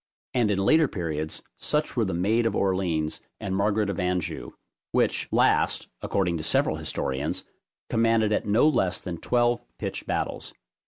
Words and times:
And 0.33 0.49
in 0.49 0.57
later 0.57 0.87
periods, 0.87 1.43
such 1.57 1.95
were 1.95 2.05
the 2.05 2.15
Maid 2.15 2.47
of 2.47 2.55
Orleans, 2.55 3.21
and 3.39 3.55
Margaret 3.55 3.87
of 3.87 3.99
Anjou; 3.99 4.53
which 4.91 5.27
last, 5.31 5.89
according 6.01 6.37
to 6.37 6.43
several 6.43 6.77
historians, 6.77 7.43
commanded 7.87 8.31
at 8.33 8.47
no 8.47 8.67
less 8.67 8.99
than 8.99 9.19
twelve 9.19 9.63
pitched 9.77 10.07
battles. 10.07 10.55